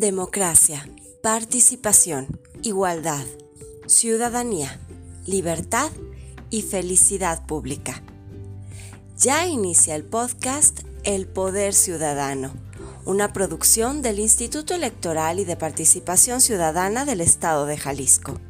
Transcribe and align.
Democracia, 0.00 0.88
participación, 1.22 2.40
igualdad, 2.62 3.26
ciudadanía, 3.86 4.80
libertad 5.26 5.90
y 6.48 6.62
felicidad 6.62 7.44
pública. 7.44 8.02
Ya 9.18 9.46
inicia 9.46 9.94
el 9.96 10.04
podcast 10.04 10.80
El 11.04 11.26
Poder 11.26 11.74
Ciudadano, 11.74 12.54
una 13.04 13.34
producción 13.34 14.00
del 14.00 14.20
Instituto 14.20 14.74
Electoral 14.74 15.38
y 15.38 15.44
de 15.44 15.56
Participación 15.56 16.40
Ciudadana 16.40 17.04
del 17.04 17.20
Estado 17.20 17.66
de 17.66 17.76
Jalisco. 17.76 18.40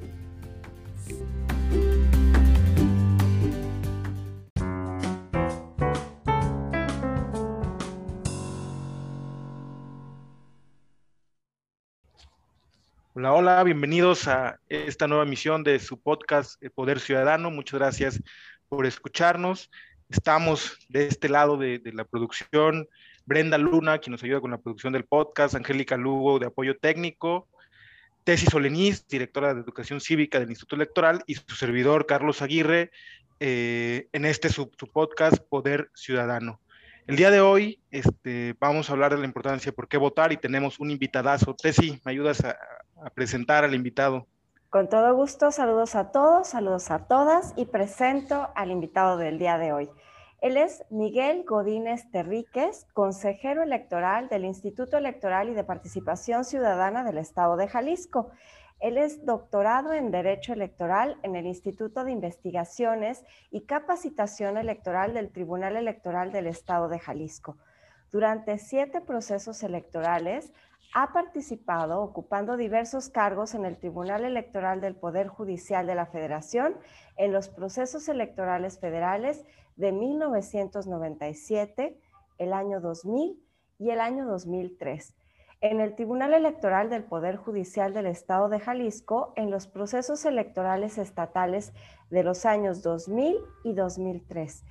Hola, 13.21 13.35
hola, 13.35 13.65
bienvenidos 13.65 14.29
a 14.29 14.59
esta 14.71 15.07
nueva 15.07 15.25
emisión 15.25 15.63
de 15.63 15.79
su 15.79 16.01
podcast 16.01 16.59
Poder 16.75 17.01
Ciudadano. 17.01 17.51
Muchas 17.51 17.79
gracias 17.79 18.23
por 18.67 18.87
escucharnos. 18.87 19.71
Estamos 20.09 20.79
de 20.89 21.09
este 21.09 21.29
lado 21.29 21.59
de, 21.59 21.83
la 21.93 22.07
producción. 22.07 22.89
Brenda 23.27 23.59
Luna, 23.59 23.99
quien 23.99 24.13
nos 24.13 24.23
ayuda 24.23 24.41
con 24.41 24.53
la 24.53 24.57
producción 24.57 24.95
del 24.95 25.05
podcast, 25.05 25.55
Angélica 25.55 25.99
Lugo, 25.99 26.39
de 26.39 26.47
apoyo 26.47 26.79
técnico, 26.79 27.47
Tesi 28.25 28.47
Soleniz, 28.47 29.07
directora 29.07 29.53
de 29.53 29.61
Educación 29.61 30.01
Cívica 30.01 30.41
del 30.41 30.49
Instituto 30.49 30.77
Electoral, 30.77 31.23
y 31.27 31.35
su 31.35 31.57
servidor, 31.57 32.07
Carlos 32.07 32.41
Aguirre, 32.41 32.91
eh, 33.39 34.09
en 34.13 34.25
este 34.25 34.49
su, 34.49 34.71
podcast 34.71 35.37
Poder 35.51 35.91
Ciudadano. 35.93 36.59
El 37.07 37.17
día 37.17 37.31
de 37.31 37.43
hoy 37.43 37.81
este, 37.91 38.55
vamos 38.59 38.89
a 38.89 38.95
hablar 38.95 39.13
de 39.13 39.19
la 39.19 39.27
importancia 39.27 39.73
de 39.73 39.77
por 39.77 39.89
qué 39.89 39.99
votar 39.99 40.33
y 40.33 40.39
tenemos 40.39 40.81
un 40.81 40.91
invitadazo. 40.91 41.55
Tesi, 41.55 42.01
¿me 42.03 42.13
ayudas 42.13 42.43
a, 42.45 42.57
a 43.03 43.11
presentar 43.11 43.65
al 43.65 43.75
invitado. 43.75 44.27
Con 44.69 44.89
todo 44.89 45.15
gusto, 45.15 45.51
saludos 45.51 45.97
a 45.97 46.13
todos, 46.13 46.49
saludos 46.49 46.91
a 46.91 47.07
todas 47.07 47.55
y 47.57 47.67
presento 47.67 48.51
al 48.55 48.71
invitado 48.71 49.17
del 49.17 49.39
día 49.39 49.59
de 49.59 49.73
hoy. 49.73 49.91
Él 50.41 50.57
es 50.57 50.85
Miguel 50.91 51.45
Godínez 51.45 52.11
Terríquez, 52.11 52.87
consejero 52.95 53.63
electoral 53.63 54.29
del 54.29 54.45
Instituto 54.45 54.97
Electoral 54.97 55.51
y 55.51 55.55
de 55.55 55.65
Participación 55.65 56.45
Ciudadana 56.45 57.05
del 57.05 57.19
Estado 57.19 57.57
de 57.57 57.69
Jalisco. 57.69 58.31
Él 58.79 58.97
es 58.97 59.27
doctorado 59.27 59.93
en 59.93 60.11
Derecho 60.11 60.55
Electoral 60.55 61.19
en 61.23 61.37
el 61.37 61.47
Instituto 61.47 62.05
de 62.05 62.13
Investigaciones 62.13 63.25
y 63.51 63.67
Capacitación 63.67 64.57
Electoral 64.57 65.13
del 65.13 65.31
Tribunal 65.31 65.77
Electoral 65.77 66.33
del 66.33 66.47
Estado 66.47 66.89
de 66.89 66.99
Jalisco. 66.99 67.59
Durante 68.11 68.57
siete 68.57 69.03
procesos 69.03 69.63
electorales 69.63 70.53
ha 70.93 71.13
participado 71.13 72.03
ocupando 72.03 72.57
diversos 72.57 73.09
cargos 73.09 73.55
en 73.55 73.65
el 73.65 73.77
Tribunal 73.77 74.25
Electoral 74.25 74.81
del 74.81 74.97
Poder 74.97 75.29
Judicial 75.29 75.87
de 75.87 75.95
la 75.95 76.07
Federación 76.07 76.77
en 77.17 77.33
los 77.33 77.49
procesos 77.49 78.09
electorales 78.09 78.81
federales 78.81 79.45
de 79.77 79.93
1997, 79.93 82.01
el 82.39 82.53
año 82.53 82.81
2000 82.81 83.41
y 83.79 83.91
el 83.91 84.01
año 84.01 84.27
2003. 84.27 85.15
En 85.61 85.81
el 85.81 85.95
Tribunal 85.95 86.35
Electoral 86.35 86.91
del 86.91 87.05
Poder 87.05 87.37
Judicial 87.37 87.93
del 87.93 88.07
Estado 88.07 88.49
de 88.49 88.61
Jalisco 88.61 89.33
en 89.37 89.51
los 89.51 89.67
procesos 89.67 90.25
electorales 90.25 90.99
estatales 90.99 91.73
de 92.09 92.25
los 92.25 92.47
años 92.47 92.83
2000 92.83 93.37
y 93.63 93.75
2003. 93.75 94.65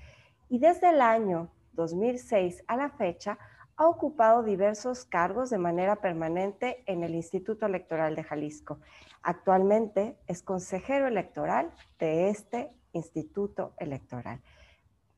Y 0.49 0.59
desde 0.59 0.89
el 0.89 0.99
año 0.99 1.49
2006 1.73 2.63
a 2.67 2.75
la 2.75 2.89
fecha 2.89 3.37
ha 3.79 3.87
ocupado 3.87 4.43
diversos 4.43 5.05
cargos 5.05 5.49
de 5.49 5.57
manera 5.57 5.95
permanente 5.95 6.83
en 6.85 7.01
el 7.01 7.15
Instituto 7.15 7.65
Electoral 7.65 8.13
de 8.13 8.25
Jalisco. 8.25 8.79
Actualmente 9.23 10.17
es 10.27 10.43
consejero 10.43 11.07
electoral 11.07 11.71
de 11.97 12.29
este 12.29 12.73
Instituto 12.91 13.71
Electoral. 13.77 14.41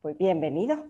Pues 0.04 0.16
bienvenido. 0.16 0.86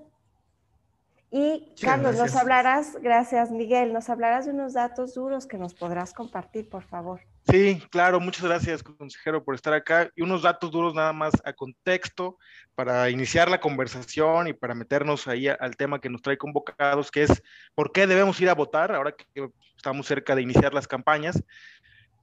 Y 1.32 1.74
Carlos, 1.82 2.18
nos 2.18 2.36
hablarás, 2.36 2.98
gracias 3.02 3.52
Miguel, 3.52 3.94
nos 3.94 4.10
hablarás 4.10 4.48
de 4.48 4.52
unos 4.52 4.74
datos 4.74 5.14
duros 5.14 5.48
que 5.48 5.58
nos 5.58 5.74
podrás 5.74 6.14
compartir, 6.14 6.70
por 6.70 6.84
favor. 6.84 7.22
Sí, 7.50 7.82
claro, 7.90 8.20
muchas 8.20 8.44
gracias, 8.44 8.84
consejero, 8.84 9.44
por 9.44 9.56
estar 9.56 9.74
acá. 9.74 10.10
Y 10.16 10.22
unos 10.22 10.44
datos 10.44 10.72
duros 10.72 10.94
nada 10.94 11.12
más 11.12 11.34
a 11.44 11.54
contexto 11.54 12.38
para 12.76 13.10
iniciar 13.10 13.50
la 13.50 13.60
conversación 13.60 14.48
y 14.48 14.54
para 14.54 14.76
meternos 14.76 15.28
ahí 15.28 15.48
al 15.48 15.76
tema 15.76 16.00
que 16.00 16.10
nos 16.10 16.22
trae 16.22 16.38
convocados, 16.38 17.10
que 17.10 17.24
es 17.24 17.42
por 17.74 17.92
qué 17.92 18.06
debemos 18.06 18.40
ir 18.42 18.50
a 18.50 18.54
votar 18.54 18.94
ahora 18.94 19.14
que 19.14 19.50
estamos 19.76 20.06
cerca 20.06 20.36
de 20.36 20.44
iniciar 20.44 20.74
las 20.74 20.88
campañas. 20.88 21.44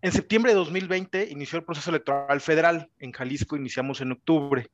En 0.03 0.13
septiembre 0.13 0.53
de 0.53 0.59
2020 0.59 1.29
inició 1.31 1.59
el 1.59 1.65
proceso 1.65 1.91
electoral 1.91 2.41
federal. 2.41 2.89
En 3.01 3.11
Jalisco 3.11 3.57
iniciamos 3.57 4.01
en 4.01 4.13
octubre 4.13 4.71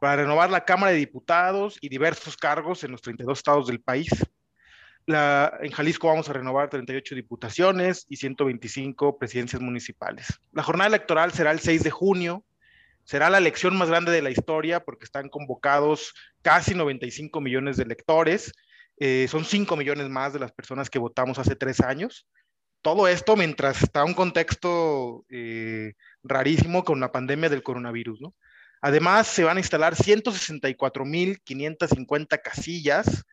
para 0.00 0.16
renovar 0.16 0.50
la 0.50 0.64
Cámara 0.64 0.90
de 0.90 0.98
Diputados 0.98 1.78
y 1.80 1.88
diversos 1.88 2.36
cargos 2.36 2.82
en 2.82 2.90
los 2.90 3.00
32 3.00 3.38
estados 3.38 3.66
del 3.68 3.80
país 3.80 4.10
en 5.08 5.70
Jalisco 5.70 6.08
vamos 6.08 6.28
a 6.28 6.34
renovar 6.34 6.68
38 6.68 7.14
diputaciones 7.14 8.04
y 8.08 8.16
125 8.16 9.18
presidencias 9.18 9.62
municipales. 9.62 10.26
La 10.52 10.62
jornada 10.62 10.88
electoral 10.88 11.32
será 11.32 11.50
el 11.50 11.60
6 11.60 11.82
de 11.82 11.90
junio. 11.90 12.44
Será 13.04 13.30
la 13.30 13.38
elección 13.38 13.74
más 13.76 13.88
grande 13.88 14.12
de 14.12 14.20
la 14.20 14.28
historia 14.30 14.80
porque 14.80 15.06
están 15.06 15.30
convocados 15.30 16.12
casi 16.42 16.74
95 16.74 17.40
millones 17.40 17.78
de 17.78 17.84
electores. 17.84 18.52
Eh, 18.98 19.26
son 19.30 19.46
5 19.46 19.76
millones 19.76 20.10
más 20.10 20.34
de 20.34 20.40
las 20.40 20.52
personas 20.52 20.90
que 20.90 20.98
votamos 20.98 21.38
hace 21.38 21.56
tres 21.56 21.80
años. 21.80 22.26
Todo 22.82 23.08
esto 23.08 23.34
mientras 23.34 23.82
está 23.82 24.04
un 24.04 24.14
contexto 24.14 25.24
eh, 25.30 25.94
rarísimo 26.22 26.84
con 26.84 27.00
la 27.00 27.10
pandemia 27.10 27.48
del 27.48 27.62
coronavirus. 27.62 28.20
Además, 28.82 29.26
se 29.26 29.44
van 29.44 29.56
a 29.56 29.60
instalar 29.60 29.94
164.550 29.94 32.42
casillas 32.42 33.24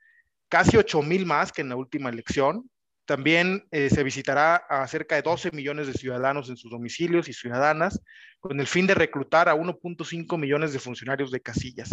casi 0.50 0.78
8 0.78 1.02
mil 1.02 1.26
más 1.26 1.52
que 1.52 1.62
en 1.62 1.70
la 1.70 1.76
última 1.76 2.10
elección. 2.10 2.70
También 3.06 3.68
eh, 3.72 3.90
se 3.90 4.04
visitará 4.04 4.56
a 4.56 4.88
cerca 4.88 5.16
de 5.16 5.22
12 5.22 5.52
millones 5.52 5.88
de 5.88 5.94
ciudadanos 5.94 6.50
en 6.50 6.58
sus 6.58 6.72
domicilios 6.72 7.30
y 7.30 7.34
ciudadanas, 7.34 8.02
con 8.40 8.60
el 8.60 8.68
fin 8.68 8.88
de 8.88 8.96
reclutar 8.96 9.48
a 9.48 9.56
1.5 9.56 10.40
millones 10.40 10.74
de 10.74 10.80
funcionarios 10.80 11.32
de 11.32 11.42
casillas. 11.42 11.90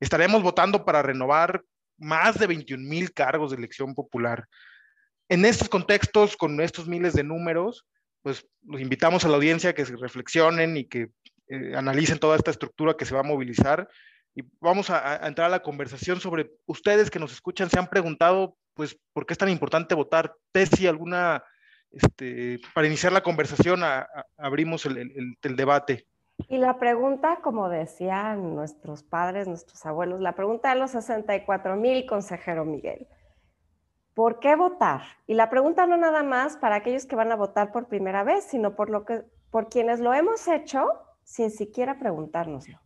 Estaremos 0.00 0.42
votando 0.42 0.84
para 0.84 1.02
renovar 1.02 1.62
más 1.98 2.38
de 2.38 2.46
21 2.46 2.88
mil 2.88 3.12
cargos 3.12 3.50
de 3.50 3.56
elección 3.56 3.94
popular. 3.94 4.46
En 5.28 5.44
estos 5.44 5.68
contextos, 5.68 6.36
con 6.36 6.60
estos 6.60 6.88
miles 6.88 7.12
de 7.12 7.24
números, 7.24 7.86
pues 8.22 8.46
los 8.64 8.80
invitamos 8.80 9.24
a 9.24 9.28
la 9.28 9.36
audiencia 9.36 9.74
que 9.74 9.84
se 9.84 9.96
reflexionen 9.96 10.76
y 10.76 10.86
que 10.86 11.10
eh, 11.48 11.74
analicen 11.76 12.18
toda 12.18 12.36
esta 12.36 12.50
estructura 12.50 12.94
que 12.96 13.04
se 13.04 13.14
va 13.14 13.20
a 13.20 13.24
movilizar 13.24 13.88
y 14.38 14.44
vamos 14.60 14.88
a, 14.88 15.26
entrar 15.26 15.46
a 15.46 15.50
la 15.50 15.62
conversación 15.62 16.20
sobre 16.20 16.52
ustedes 16.66 17.10
que 17.10 17.18
nos 17.18 17.32
escuchan, 17.32 17.68
se 17.68 17.76
han 17.76 17.88
preguntado, 17.88 18.56
pues, 18.74 18.96
¿por 19.12 19.26
qué 19.26 19.34
es 19.34 19.38
tan 19.38 19.48
importante 19.48 19.96
votar? 19.96 20.32
Tesi, 20.52 20.86
alguna, 20.86 21.42
este, 21.90 22.60
para 22.72 22.86
iniciar 22.86 23.12
la 23.12 23.24
conversación, 23.24 23.80
abrimos 24.36 24.86
el, 24.86 25.36
el, 25.42 25.56
debate. 25.56 26.06
Y 26.48 26.58
la 26.58 26.78
pregunta, 26.78 27.40
como 27.42 27.68
decían 27.68 28.54
nuestros 28.54 29.02
padres, 29.02 29.48
nuestros 29.48 29.84
abuelos, 29.84 30.20
la 30.20 30.36
pregunta 30.36 30.72
de 30.72 30.78
los 30.78 30.92
64 30.92 31.74
mil, 31.74 32.06
consejero 32.06 32.64
Miguel. 32.64 33.08
¿Por 34.14 34.38
qué 34.38 34.54
votar? 34.54 35.02
Y 35.26 35.34
la 35.34 35.50
pregunta 35.50 35.88
no 35.88 35.96
nada 35.96 36.22
más 36.22 36.56
para 36.56 36.76
aquellos 36.76 37.06
que 37.06 37.16
van 37.16 37.32
a 37.32 37.36
votar 37.36 37.72
por 37.72 37.88
primera 37.88 38.22
vez, 38.22 38.44
sino 38.44 38.76
por, 38.76 38.88
lo 38.88 39.04
que, 39.04 39.24
por 39.50 39.68
quienes 39.68 39.98
lo 39.98 40.14
hemos 40.14 40.46
hecho 40.46 40.86
sin 41.24 41.50
siquiera 41.50 41.98
preguntárnoslo. 41.98 42.78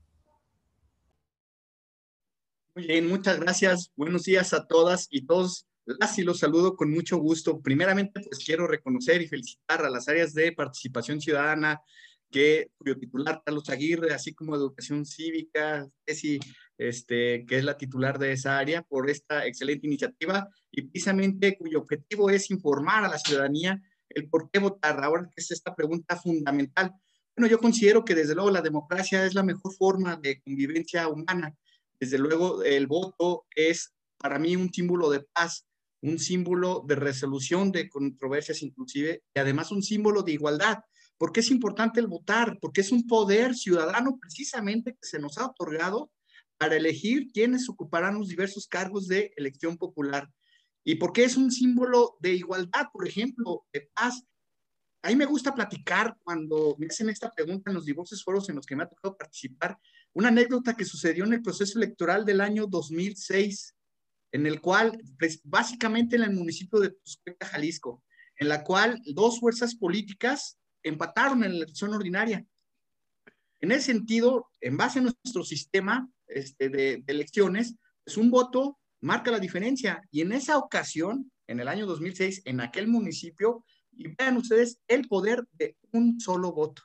Muy 2.75 2.87
bien, 2.87 3.06
muchas 3.06 3.38
gracias. 3.38 3.93
Buenos 3.97 4.22
días 4.22 4.55
a 4.55 4.67
todas 4.67 5.06
y 5.11 5.26
todos. 5.26 5.67
Las 5.85 6.19
y 6.19 6.23
los 6.23 6.38
saludo 6.38 6.75
con 6.75 6.91
mucho 6.91 7.19
gusto. 7.19 7.61
Primeramente, 7.61 8.23
pues 8.23 8.43
quiero 8.43 8.67
reconocer 8.67 9.20
y 9.20 9.29
felicitar 9.29 9.85
a 9.85 9.91
las 9.91 10.08
áreas 10.08 10.32
de 10.32 10.52
participación 10.52 11.20
ciudadana, 11.20 11.82
que, 12.31 12.70
cuyo 12.79 12.99
titular 12.99 13.43
Carlos 13.44 13.69
Aguirre, 13.69 14.14
así 14.14 14.32
como 14.32 14.56
Educación 14.56 15.05
Cívica, 15.05 15.87
este, 16.06 17.44
que 17.46 17.58
es 17.58 17.64
la 17.64 17.76
titular 17.76 18.19
de 18.19 18.32
esa 18.32 18.56
área, 18.56 18.81
por 18.81 19.11
esta 19.11 19.46
excelente 19.46 19.87
iniciativa 19.87 20.49
y 20.70 20.81
precisamente 20.81 21.58
cuyo 21.58 21.81
objetivo 21.81 22.31
es 22.31 22.50
informar 22.50 23.05
a 23.05 23.08
la 23.08 23.19
ciudadanía 23.19 23.82
el 24.08 24.31
por 24.31 24.50
qué 24.50 24.61
votar. 24.61 25.05
Ahora 25.05 25.25
que 25.25 25.43
es 25.43 25.50
esta 25.50 25.75
pregunta 25.75 26.17
fundamental. 26.17 26.94
Bueno, 27.37 27.50
yo 27.50 27.58
considero 27.58 28.02
que 28.02 28.14
desde 28.14 28.35
luego 28.35 28.50
la 28.50 28.62
democracia 28.62 29.26
es 29.26 29.35
la 29.35 29.43
mejor 29.43 29.75
forma 29.75 30.17
de 30.17 30.41
convivencia 30.41 31.06
humana 31.08 31.55
desde 32.02 32.19
luego, 32.19 32.64
el 32.64 32.88
voto 32.88 33.46
es 33.54 33.94
para 34.19 34.40
mí 34.40 34.56
un 34.56 34.72
símbolo 34.72 35.08
de 35.08 35.20
paz, 35.20 35.69
un 36.00 36.19
símbolo 36.19 36.82
de 36.84 36.96
resolución 36.96 37.70
de 37.70 37.88
controversias 37.88 38.60
inclusive, 38.62 39.22
y 39.32 39.38
además 39.38 39.70
un 39.70 39.84
símbolo 39.84 40.25
de 40.25 40.32
igualdad. 40.32 40.78
¿Por 41.16 41.31
qué 41.31 41.38
es 41.38 41.50
importante 41.52 42.00
el 42.00 42.08
votar? 42.08 42.58
Porque 42.60 42.81
es 42.81 42.90
un 42.90 43.06
poder 43.06 43.54
ciudadano 43.54 44.19
precisamente 44.20 44.94
que 44.94 45.06
se 45.06 45.20
nos 45.20 45.38
ha 45.38 45.46
otorgado 45.46 46.10
para 46.58 46.75
elegir 46.75 47.28
quiénes 47.32 47.69
ocuparán 47.69 48.19
los 48.19 48.26
diversos 48.26 48.66
cargos 48.66 49.06
de 49.06 49.32
elección 49.37 49.76
popular. 49.76 50.28
¿Y 50.82 50.96
por 50.96 51.12
qué 51.12 51.22
es 51.22 51.37
un 51.37 51.52
símbolo 51.52 52.16
de 52.19 52.34
igualdad, 52.34 52.87
por 52.93 53.06
ejemplo, 53.06 53.64
de 53.72 53.88
paz? 53.94 54.25
A 55.02 55.08
mí 55.10 55.14
me 55.14 55.26
gusta 55.26 55.55
platicar 55.55 56.16
cuando 56.25 56.75
me 56.81 56.87
hacen 56.87 57.10
esta 57.10 57.31
pregunta 57.31 57.70
en 57.70 57.76
los 57.76 57.84
divorcios 57.84 58.25
foros 58.25 58.48
en 58.48 58.56
los 58.56 58.66
que 58.66 58.75
me 58.75 58.82
ha 58.82 58.88
tocado 58.88 59.16
participar, 59.16 59.78
una 60.14 60.29
anécdota 60.29 60.75
que 60.75 60.85
sucedió 60.85 61.25
en 61.25 61.32
el 61.32 61.43
proceso 61.43 61.79
electoral 61.79 62.25
del 62.25 62.41
año 62.41 62.67
2006, 62.67 63.75
en 64.32 64.47
el 64.47 64.61
cual, 64.61 64.99
pues, 65.19 65.41
básicamente 65.44 66.17
en 66.17 66.23
el 66.23 66.32
municipio 66.32 66.81
de 66.81 66.91
Tuscueca, 66.91 67.47
Jalisco, 67.47 68.03
en 68.37 68.49
la 68.49 68.64
cual 68.64 69.00
dos 69.06 69.41
fuerzas 69.41 69.75
políticas 69.75 70.59
empataron 70.82 71.44
en 71.44 71.53
la 71.53 71.64
elección 71.64 71.94
ordinaria. 71.94 72.44
En 73.61 73.70
ese 73.70 73.93
sentido, 73.93 74.50
en 74.61 74.76
base 74.76 74.99
a 74.99 75.03
nuestro 75.03 75.44
sistema 75.44 76.11
este, 76.26 76.69
de, 76.69 77.05
elecciones, 77.06 77.76
pues 78.05 78.17
un 78.17 78.31
voto 78.31 78.79
marca 79.00 79.31
la 79.31 79.38
diferencia. 79.38 80.03
Y 80.11 80.23
en 80.23 80.32
esa 80.32 80.58
ocasión, 80.58 81.31
en 81.47 81.61
el 81.61 81.69
año 81.69 81.87
2006, 81.87 82.43
en 82.44 82.61
aquel 82.61 82.88
municipio, 82.88 83.65
y 83.93 84.08
vean 84.08 84.38
ustedes 84.38 84.81
el 84.88 85.06
poder 85.06 85.44
de 85.53 85.76
un 85.93 86.20
solo 86.20 86.53
voto. 86.53 86.82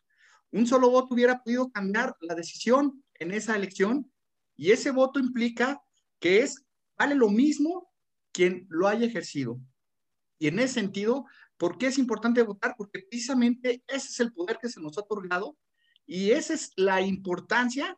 Un 0.51 0.68
solo 0.68 0.89
voto 0.89 1.13
hubiera 1.13 1.41
podido 1.41 1.71
cambiar 1.71 2.15
la 2.21 2.35
decisión 2.35 3.03
en 3.19 3.31
esa 3.31 3.55
elección 3.55 4.11
y 4.55 4.71
ese 4.71 4.91
voto 4.91 5.19
implica 5.19 5.81
que 6.19 6.39
es, 6.39 6.65
vale 6.97 7.15
lo 7.15 7.29
mismo 7.29 7.91
quien 8.31 8.65
lo 8.69 8.87
haya 8.87 9.05
ejercido. 9.05 9.59
Y 10.39 10.47
en 10.47 10.59
ese 10.59 10.75
sentido, 10.75 11.25
¿por 11.57 11.77
qué 11.77 11.87
es 11.87 11.97
importante 11.97 12.41
votar? 12.43 12.75
Porque 12.77 12.99
precisamente 13.09 13.83
ese 13.87 14.07
es 14.09 14.19
el 14.19 14.33
poder 14.33 14.57
que 14.61 14.69
se 14.69 14.81
nos 14.81 14.97
ha 14.97 15.01
otorgado 15.01 15.57
y 16.05 16.31
esa 16.31 16.53
es 16.53 16.71
la 16.75 17.01
importancia 17.01 17.97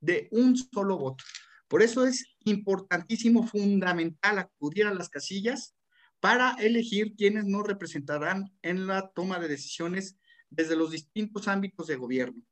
de 0.00 0.28
un 0.32 0.56
solo 0.56 0.96
voto. 0.96 1.24
Por 1.68 1.82
eso 1.82 2.04
es 2.04 2.24
importantísimo, 2.44 3.46
fundamental 3.46 4.38
acudir 4.38 4.86
a 4.86 4.94
las 4.94 5.08
casillas 5.08 5.76
para 6.18 6.54
elegir 6.58 7.14
quienes 7.16 7.44
nos 7.44 7.66
representarán 7.66 8.52
en 8.62 8.86
la 8.86 9.10
toma 9.10 9.38
de 9.38 9.48
decisiones 9.48 10.18
desde 10.50 10.76
los 10.76 10.90
distintos 10.90 11.48
ámbitos 11.48 11.86
de 11.86 11.96
gobierno. 11.96 12.42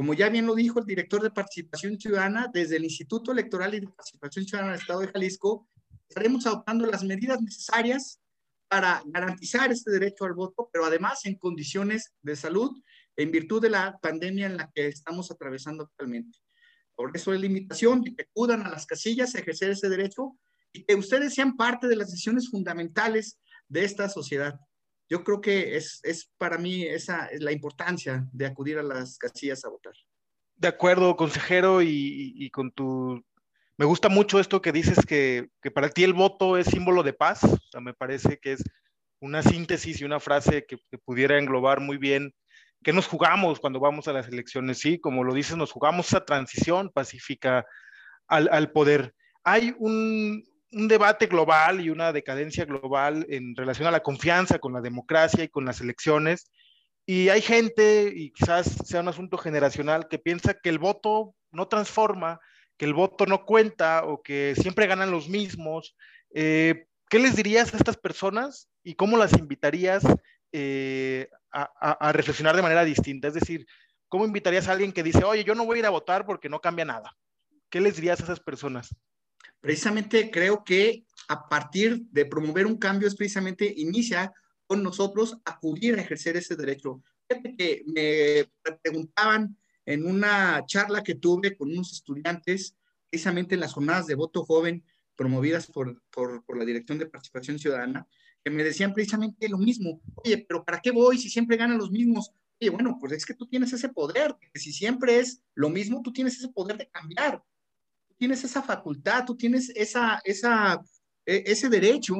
Como 0.00 0.14
ya 0.14 0.30
bien 0.30 0.46
lo 0.46 0.54
dijo 0.54 0.80
el 0.80 0.86
director 0.86 1.22
de 1.22 1.30
Participación 1.30 2.00
Ciudadana, 2.00 2.48
desde 2.50 2.76
el 2.76 2.84
Instituto 2.84 3.32
Electoral 3.32 3.74
y 3.74 3.80
de 3.80 3.88
Participación 3.88 4.46
Ciudadana 4.46 4.72
del 4.72 4.80
Estado 4.80 5.00
de 5.00 5.08
Jalisco, 5.08 5.68
estaremos 6.08 6.46
adoptando 6.46 6.86
las 6.86 7.04
medidas 7.04 7.42
necesarias 7.42 8.18
para 8.66 9.02
garantizar 9.04 9.70
este 9.70 9.90
derecho 9.90 10.24
al 10.24 10.32
voto, 10.32 10.70
pero 10.72 10.86
además 10.86 11.26
en 11.26 11.34
condiciones 11.34 12.14
de 12.22 12.34
salud 12.34 12.82
en 13.14 13.30
virtud 13.30 13.60
de 13.60 13.68
la 13.68 13.98
pandemia 14.00 14.46
en 14.46 14.56
la 14.56 14.70
que 14.74 14.88
estamos 14.88 15.30
atravesando 15.30 15.84
actualmente. 15.84 16.38
Por 16.94 17.14
eso 17.14 17.34
es 17.34 17.40
la 17.40 17.44
invitación 17.44 18.00
de 18.00 18.14
que 18.14 18.22
acudan 18.22 18.62
a 18.62 18.70
las 18.70 18.86
casillas 18.86 19.34
a 19.34 19.40
ejercer 19.40 19.68
ese 19.68 19.90
derecho 19.90 20.34
y 20.72 20.82
que 20.84 20.94
ustedes 20.94 21.34
sean 21.34 21.58
parte 21.58 21.88
de 21.88 21.96
las 21.96 22.10
decisiones 22.10 22.48
fundamentales 22.48 23.38
de 23.68 23.84
esta 23.84 24.08
sociedad. 24.08 24.58
Yo 25.10 25.24
creo 25.24 25.40
que 25.40 25.76
es, 25.76 26.00
es 26.04 26.30
para 26.38 26.56
mí 26.56 26.84
esa 26.84 27.26
es 27.26 27.42
la 27.42 27.52
importancia 27.52 28.26
de 28.32 28.46
acudir 28.46 28.78
a 28.78 28.82
las 28.82 29.18
casillas 29.18 29.64
a 29.64 29.68
votar. 29.68 29.92
De 30.56 30.68
acuerdo, 30.68 31.16
consejero, 31.16 31.82
y, 31.82 32.32
y 32.36 32.50
con 32.50 32.70
tu... 32.70 33.22
Me 33.76 33.86
gusta 33.86 34.08
mucho 34.08 34.38
esto 34.40 34.62
que 34.62 34.72
dices 34.72 35.04
que, 35.06 35.48
que, 35.62 35.70
para 35.70 35.88
ti 35.88 36.04
el 36.04 36.12
voto 36.12 36.56
es 36.56 36.66
símbolo 36.66 37.02
de 37.02 37.12
paz. 37.12 37.44
O 37.44 37.58
sea, 37.70 37.80
me 37.80 37.94
parece 37.94 38.38
que 38.38 38.52
es 38.52 38.62
una 39.20 39.42
síntesis 39.42 40.00
y 40.00 40.04
una 40.04 40.20
frase 40.20 40.64
que, 40.66 40.78
que 40.90 40.98
pudiera 40.98 41.38
englobar 41.38 41.80
muy 41.80 41.96
bien 41.96 42.32
¿Qué 42.82 42.94
nos 42.94 43.06
jugamos 43.06 43.60
cuando 43.60 43.78
vamos 43.78 44.08
a 44.08 44.12
las 44.12 44.28
elecciones? 44.28 44.78
Sí, 44.78 44.98
como 44.98 45.22
lo 45.22 45.34
dices, 45.34 45.56
nos 45.56 45.70
jugamos 45.70 46.06
esa 46.06 46.24
transición 46.24 46.90
pacífica 46.90 47.66
al, 48.26 48.48
al 48.50 48.72
poder. 48.72 49.14
Hay 49.44 49.74
un, 49.78 50.42
un, 50.72 50.88
debate 50.88 51.26
global 51.26 51.80
y 51.80 51.90
una 51.90 52.12
decadencia 52.12 52.64
global 52.64 53.26
en 53.28 53.54
relación 53.56 53.88
a 53.88 53.90
la 53.90 54.02
confianza 54.02 54.58
con 54.58 54.72
la 54.72 54.80
democracia 54.80 55.44
y 55.44 55.48
con 55.48 55.64
las 55.64 55.80
elecciones. 55.80 56.50
Y 57.06 57.28
hay 57.28 57.42
gente, 57.42 58.12
y 58.14 58.30
quizás 58.30 58.66
sea 58.84 59.00
un 59.00 59.08
asunto 59.08 59.38
generacional, 59.38 60.08
que 60.08 60.18
piensa 60.18 60.54
que 60.54 60.68
el 60.68 60.78
voto 60.78 61.34
no 61.50 61.68
transforma, 61.68 62.40
que 62.76 62.84
el 62.84 62.94
voto 62.94 63.26
no 63.26 63.44
cuenta 63.44 64.04
o 64.04 64.22
que 64.22 64.54
siempre 64.56 64.86
ganan 64.86 65.10
los 65.10 65.28
mismos. 65.28 65.96
Eh, 66.34 66.86
¿Qué 67.08 67.18
les 67.18 67.36
dirías 67.36 67.74
a 67.74 67.76
estas 67.76 67.96
personas 67.96 68.68
y 68.84 68.94
cómo 68.94 69.16
las 69.16 69.32
invitarías 69.32 70.04
eh, 70.52 71.28
a, 71.52 72.12
reflexionar 72.12 72.56
de 72.56 72.62
manera 72.62 72.84
distinta. 72.84 73.28
Es 73.28 73.34
decir, 73.34 73.66
¿cómo 74.08 74.24
invitarías 74.24 74.68
a 74.68 74.72
alguien 74.72 74.92
que 74.92 75.02
dice, 75.02 75.24
oye, 75.24 75.44
yo 75.44 75.54
no 75.54 75.64
voy 75.64 75.78
a 75.78 75.80
ir 75.80 75.86
a 75.86 75.90
votar 75.90 76.26
porque 76.26 76.48
no 76.48 76.60
cambia 76.60 76.84
nada? 76.84 77.16
¿Qué 77.68 77.80
les 77.80 77.96
dirías 77.96 78.20
a 78.20 78.24
esas 78.24 78.40
personas? 78.40 78.94
Precisamente 79.60 80.30
creo 80.30 80.64
que 80.64 81.04
a 81.28 81.48
partir 81.48 82.02
de 82.10 82.24
promover 82.26 82.66
un 82.66 82.78
cambio 82.78 83.06
es 83.06 83.14
precisamente 83.14 83.72
inicia 83.76 84.32
con 84.66 84.82
nosotros 84.82 85.36
acudir 85.44 85.94
a 85.96 86.02
ejercer 86.02 86.36
ese 86.36 86.56
derecho. 86.56 87.02
Fíjate 87.28 87.56
que 87.56 87.82
me 87.86 88.76
preguntaban 88.82 89.56
en 89.84 90.06
una 90.06 90.64
charla 90.66 91.02
que 91.02 91.16
tuve 91.16 91.56
con 91.56 91.70
unos 91.70 91.92
estudiantes, 91.92 92.76
precisamente 93.10 93.54
en 93.54 93.60
las 93.60 93.72
jornadas 93.72 94.06
de 94.06 94.14
voto 94.14 94.44
joven 94.44 94.84
promovidas 95.16 95.66
por, 95.66 96.02
por, 96.10 96.44
por 96.44 96.56
la 96.56 96.64
Dirección 96.64 96.98
de 96.98 97.06
Participación 97.06 97.58
Ciudadana, 97.58 98.06
que 98.42 98.50
me 98.50 98.64
decían 98.64 98.94
precisamente 98.94 99.48
lo 99.48 99.58
mismo. 99.58 100.00
Oye, 100.14 100.44
pero 100.48 100.64
¿para 100.64 100.80
qué 100.80 100.90
voy 100.90 101.18
si 101.18 101.28
siempre 101.28 101.56
ganan 101.56 101.78
los 101.78 101.90
mismos? 101.90 102.30
Oye, 102.60 102.70
bueno, 102.70 102.96
pues 102.98 103.12
es 103.12 103.26
que 103.26 103.34
tú 103.34 103.46
tienes 103.46 103.72
ese 103.72 103.88
poder, 103.88 104.34
que 104.52 104.58
si 104.58 104.72
siempre 104.72 105.18
es 105.18 105.42
lo 105.54 105.68
mismo, 105.68 106.00
tú 106.02 106.12
tienes 106.12 106.36
ese 106.36 106.48
poder 106.48 106.78
de 106.78 106.88
cambiar, 106.88 107.42
tienes 108.20 108.44
esa 108.44 108.62
facultad, 108.62 109.24
tú 109.24 109.34
tienes 109.34 109.70
esa, 109.74 110.20
esa, 110.24 110.78
e, 111.24 111.42
ese 111.46 111.70
derecho 111.70 112.14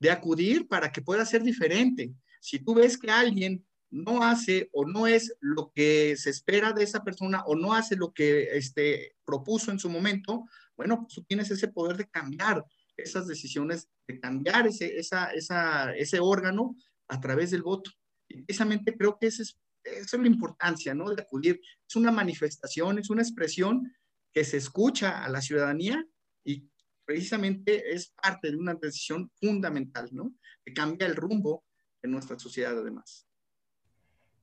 de 0.00 0.10
acudir 0.10 0.66
para 0.66 0.90
que 0.90 1.00
pueda 1.00 1.24
ser 1.24 1.44
diferente. 1.44 2.12
Si 2.40 2.58
tú 2.58 2.74
ves 2.74 2.98
que 2.98 3.12
alguien 3.12 3.64
no 3.88 4.24
hace 4.24 4.68
o 4.72 4.84
no 4.84 5.06
es 5.06 5.32
lo 5.40 5.70
que 5.72 6.16
se 6.16 6.30
espera 6.30 6.72
de 6.72 6.82
esa 6.82 7.04
persona 7.04 7.44
o 7.46 7.54
no 7.54 7.72
hace 7.72 7.94
lo 7.94 8.12
que 8.12 8.56
este, 8.58 9.14
propuso 9.24 9.70
en 9.70 9.78
su 9.78 9.88
momento, 9.88 10.46
bueno, 10.76 11.02
pues 11.02 11.14
tú 11.14 11.22
tienes 11.22 11.48
ese 11.52 11.68
poder 11.68 11.96
de 11.96 12.08
cambiar 12.10 12.64
esas 12.96 13.28
decisiones 13.28 13.88
de 14.08 14.18
cambiar 14.18 14.66
ese, 14.66 14.98
esa, 14.98 15.30
esa, 15.30 15.94
ese 15.94 16.18
órgano 16.18 16.76
a 17.06 17.20
través 17.20 17.52
del 17.52 17.62
voto. 17.62 17.92
Y 18.26 18.42
precisamente 18.42 18.96
creo 18.96 19.16
que 19.16 19.28
esa 19.28 19.42
es, 19.42 19.60
es 19.84 20.12
la 20.12 20.26
importancia, 20.26 20.92
¿no? 20.92 21.14
De 21.14 21.22
acudir. 21.22 21.60
Es 21.88 21.94
una 21.94 22.10
manifestación, 22.10 22.98
es 22.98 23.10
una 23.10 23.22
expresión 23.22 23.92
que 24.36 24.44
se 24.44 24.58
escucha 24.58 25.24
a 25.24 25.30
la 25.30 25.40
ciudadanía 25.40 26.04
y 26.44 26.68
precisamente 27.06 27.94
es 27.94 28.12
parte 28.22 28.50
de 28.50 28.58
una 28.58 28.74
decisión 28.74 29.30
fundamental, 29.40 30.10
¿no? 30.12 30.30
Que 30.62 30.74
cambia 30.74 31.06
el 31.06 31.16
rumbo 31.16 31.64
de 32.02 32.10
nuestra 32.10 32.38
sociedad 32.38 32.78
además. 32.78 33.26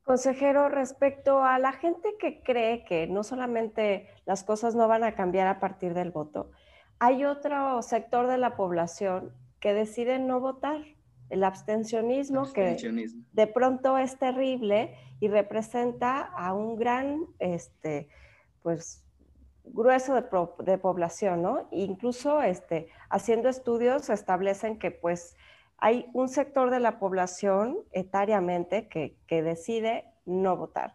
Consejero, 0.01 0.68
respecto 0.68 1.44
a 1.44 1.60
la 1.60 1.74
gente 1.74 2.15
que 2.20 2.41
cree 2.41 2.86
que 2.86 3.06
no 3.06 3.24
solamente 3.24 4.10
las 4.25 4.44
cosas 4.44 4.74
no 4.74 4.88
van 4.88 5.03
a 5.03 5.13
cambiar 5.13 5.46
a 5.46 5.60
partir 5.60 5.94
del 5.94 6.10
voto, 6.10 6.50
hay 6.98 7.24
otro 7.24 7.79
sector 7.84 8.25
de 8.25 8.39
la 8.39 8.56
población 8.56 9.32
que 9.60 9.75
decide 9.75 10.18
no 10.18 10.39
votar. 10.39 10.84
El 11.29 11.44
abstencionismo, 11.44 12.51
que 12.51 12.77
de 13.32 13.48
pronto 13.48 13.98
es 13.98 14.18
terrible 14.18 14.96
y 15.20 15.27
representa 15.27 16.22
a 16.22 16.53
un 16.53 16.75
gran, 16.77 17.27
este, 17.39 18.10
pues, 18.62 19.03
grueso 19.63 20.13
de, 20.13 20.77
población, 20.77 21.41
¿no? 21.41 21.67
Incluso 21.72 22.41
este, 22.41 22.89
haciendo 23.10 23.50
estudios 23.50 24.10
establecen 24.10 24.77
que 24.77 24.91
pues 24.91 25.36
hay 25.77 26.10
un 26.13 26.29
sector 26.29 26.70
de 26.70 26.79
la 26.79 27.00
población 27.00 27.77
etariamente 27.91 28.88
que, 28.88 29.17
que 29.27 29.41
decide 29.41 30.05
no 30.25 30.55
votar. 30.58 30.93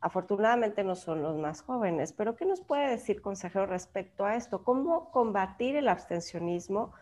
Afortunadamente 0.00 0.82
no 0.82 0.94
son 0.94 1.22
los 1.22 1.36
más 1.36 1.62
jóvenes, 1.62 2.12
pero 2.12 2.36
¿qué 2.36 2.46
nos 2.46 2.62
puede 2.62 2.88
decir, 2.88 3.20
consejero, 3.20 3.66
respecto 3.66 4.24
a 4.24 4.36
esto? 4.36 4.64
¿Cómo 4.64 5.10
combatir 5.10 5.76
el 5.76 5.88
abstencionismo? 5.88 6.92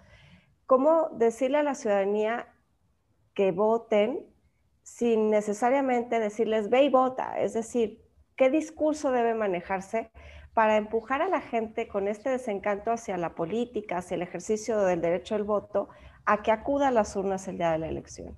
¿Cómo 0.67 1.09
decirle 1.11 1.59
a 1.59 1.63
la 1.63 1.77
ciudadanía 1.77 2.49
que 3.35 3.53
voten 3.53 4.27
sin 4.83 5.31
necesariamente 5.31 6.19
decirles 6.19 6.71
ve 6.71 6.83
y 6.83 6.89
vota? 6.89 7.39
Es 7.39 7.53
decir, 7.53 8.05
¿qué 8.37 8.51
discurso 8.51 9.13
debe 9.13 9.35
manejarse 9.35 10.11
para 10.59 10.77
empujar 10.77 11.23
a 11.23 11.29
la 11.29 11.41
gente 11.41 11.87
con 11.87 12.09
este 12.09 12.31
desencanto 12.31 12.91
hacia 12.91 13.17
la 13.17 13.37
política, 13.37 13.99
hacia 13.99 14.17
el 14.17 14.23
ejercicio 14.23 14.81
del 14.81 15.01
derecho 15.01 15.37
al 15.37 15.45
voto, 15.45 15.89
a 16.25 16.43
que 16.43 16.51
acuda 16.51 16.89
a 16.89 16.91
las 16.91 17.15
urnas 17.15 17.47
el 17.47 17.59
día 17.59 17.71
de 17.71 17.79
la 17.79 17.89
elección? 17.89 18.37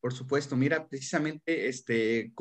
Por 0.00 0.12
supuesto, 0.12 0.56
mira, 0.56 0.88
precisamente 0.88 1.68
este, 1.68 2.32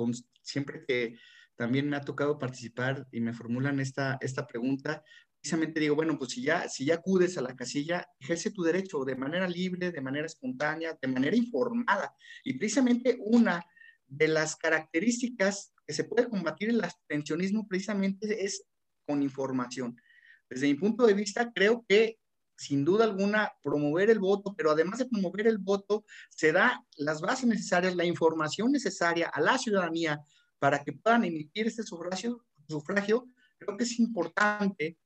siempre 0.41 0.83
que 0.83 1.19
también 1.55 1.87
me 1.87 1.95
ha 1.95 2.01
tocado 2.01 2.39
participar 2.39 3.05
y 3.11 3.21
me 3.21 3.33
formulan 3.33 3.79
esta, 3.79 4.17
esta 4.19 4.47
pregunta. 4.47 5.03
Precisamente 5.39 5.79
digo, 5.79 5.93
bueno, 5.93 6.17
pues 6.17 6.31
si 6.31 6.41
ya, 6.41 6.67
si 6.67 6.85
ya 6.85 6.95
acudes 6.95 7.37
a 7.37 7.43
la 7.43 7.55
casilla, 7.55 8.07
ejerce 8.19 8.49
tu 8.49 8.63
derecho 8.63 9.05
de 9.05 9.15
manera 9.15 9.47
libre, 9.47 9.91
de 9.91 10.01
manera 10.01 10.25
espontánea, 10.25 10.97
de 10.99 11.07
manera 11.07 11.35
informada. 11.35 12.15
Y 12.43 12.57
precisamente 12.57 13.15
una 13.19 13.63
de 14.07 14.27
las 14.27 14.55
características 14.55 15.75
que 15.85 15.93
se 15.93 16.05
puede 16.05 16.27
combatir 16.27 16.69
el 16.69 16.83
abstencionismo 16.83 17.67
precisamente 17.67 18.43
es 18.43 18.65
con 19.09 19.23
información. 19.23 19.99
Desde 20.47 20.67
mi 20.67 20.75
punto 20.75 21.07
de 21.07 21.15
vista, 21.15 21.51
creo 21.51 21.83
que 21.87 22.19
sin 22.55 22.85
duda 22.85 23.05
alguna, 23.05 23.51
promover 23.63 24.09
el 24.09 24.19
voto, 24.19 24.53
pero 24.53 24.71
además 24.71 24.99
de 24.99 25.05
promover 25.05 25.47
el 25.47 25.57
voto, 25.57 26.03
se 26.29 26.51
da 26.51 26.85
las 26.97 27.21
bases 27.21 27.47
necesarias, 27.47 27.95
la 27.95 28.03
información 28.03 28.71
necesaria 28.71 29.29
a 29.29 29.39
la 29.39 29.57
ciudadanía 29.57 30.19
para 30.59 30.83
que 30.83 30.91
puedan 30.91 31.23
emitir 31.23 31.67
este 31.67 31.83
sufragio, 31.83 32.45
sufragio 32.67 33.27
creo 33.57 33.77
que 33.77 33.85
es 33.85 33.97
importante 33.97 34.97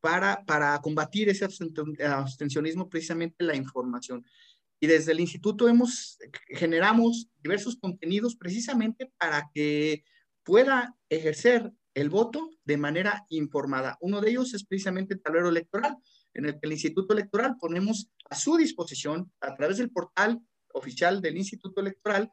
para, 0.00 0.42
para 0.46 0.80
combatir 0.80 1.28
ese 1.28 1.44
abstencionismo, 1.44 2.88
precisamente 2.88 3.44
la 3.44 3.54
información. 3.54 4.24
Y 4.80 4.86
desde 4.86 5.12
el 5.12 5.20
instituto 5.20 5.68
hemos, 5.68 6.18
generamos 6.48 7.28
diversos 7.42 7.76
contenidos 7.76 8.36
precisamente 8.36 9.12
para 9.18 9.50
que 9.52 10.02
pueda 10.42 10.96
ejercer 11.10 11.70
el 11.96 12.10
voto 12.10 12.50
de 12.64 12.76
manera 12.76 13.24
informada. 13.30 13.96
Uno 14.02 14.20
de 14.20 14.28
ellos 14.28 14.52
es 14.52 14.64
precisamente 14.64 15.14
el 15.14 15.22
tablero 15.22 15.48
electoral, 15.48 15.96
en 16.34 16.44
el 16.44 16.52
que 16.52 16.66
el 16.66 16.72
Instituto 16.72 17.14
Electoral 17.14 17.56
ponemos 17.58 18.10
a 18.28 18.36
su 18.36 18.58
disposición, 18.58 19.32
a 19.40 19.56
través 19.56 19.78
del 19.78 19.90
portal 19.90 20.38
oficial 20.74 21.22
del 21.22 21.38
Instituto 21.38 21.80
Electoral, 21.80 22.30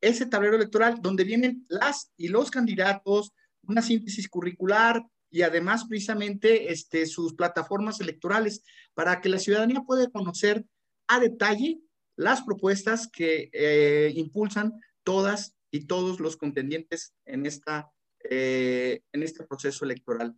ese 0.00 0.26
tablero 0.26 0.56
electoral 0.56 0.98
donde 1.00 1.22
vienen 1.22 1.64
las 1.68 2.10
y 2.16 2.26
los 2.26 2.50
candidatos, 2.50 3.32
una 3.62 3.82
síntesis 3.82 4.28
curricular 4.28 5.00
y 5.30 5.42
además 5.42 5.84
precisamente 5.88 6.72
este, 6.72 7.06
sus 7.06 7.34
plataformas 7.34 8.00
electorales 8.00 8.64
para 8.94 9.20
que 9.20 9.28
la 9.28 9.38
ciudadanía 9.38 9.82
pueda 9.82 10.10
conocer 10.10 10.64
a 11.06 11.20
detalle 11.20 11.80
las 12.16 12.42
propuestas 12.42 13.08
que 13.08 13.48
eh, 13.52 14.12
impulsan 14.16 14.72
todas 15.04 15.54
y 15.70 15.86
todos 15.86 16.18
los 16.18 16.36
contendientes 16.36 17.14
en, 17.26 17.46
esta, 17.46 17.92
eh, 18.30 19.00
en 19.12 19.22
este 19.22 19.44
proceso 19.44 19.84
electoral. 19.84 20.34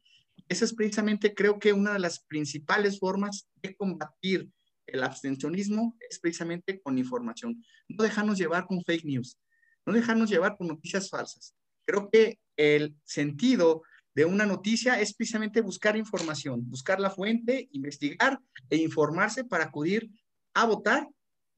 Esa 0.49 0.64
es 0.64 0.75
precisamente, 0.75 1.35
creo 1.35 1.59
que 1.59 1.73
una 1.73 1.92
de 1.92 1.99
las 1.99 2.20
principales 2.20 2.99
formas 2.99 3.49
de 3.62 3.75
combatir 3.76 4.49
el 4.87 5.02
abstencionismo 5.02 5.97
es 6.09 6.18
precisamente 6.18 6.80
con 6.80 6.99
información. 6.99 7.62
No 7.88 8.02
dejarnos 8.02 8.38
llevar 8.38 8.66
con 8.66 8.82
fake 8.82 9.04
news, 9.04 9.38
no 9.87 9.92
dejarnos 9.92 10.30
llevar 10.30 10.56
con 10.56 10.68
noticias 10.68 11.09
falsas. 11.09 11.54
Creo 11.87 12.11
que 12.11 12.38
el 12.56 12.97
sentido 13.04 13.82
de 14.14 14.25
una 14.25 14.47
noticia 14.47 15.00
es 15.00 15.14
precisamente 15.14 15.61
buscar 15.61 15.97
información, 15.97 16.68
buscar 16.68 17.00
la 17.00 17.11
fuente, 17.11 17.68
investigar 17.73 18.40
e 18.68 18.76
informarse 18.76 19.44
para 19.44 19.64
acudir 19.64 20.11
a 20.54 20.66
votar 20.66 21.09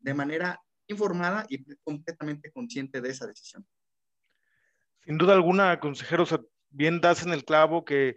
de 0.00 0.14
manera 0.14 0.60
informada 0.86 1.46
y 1.48 1.64
completamente 1.82 2.50
consciente 2.52 3.00
de 3.00 3.10
esa 3.10 3.26
decisión. 3.26 3.66
Sin 5.04 5.18
duda 5.18 5.34
alguna, 5.34 5.80
consejeros, 5.80 6.38
bien 6.70 7.00
das 7.00 7.24
en 7.24 7.32
el 7.32 7.44
clavo 7.44 7.84
que 7.84 8.16